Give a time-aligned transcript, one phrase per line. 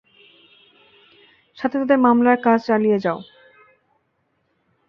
[1.57, 3.19] সাথে মামলার কাজ চালিয়ে যাও!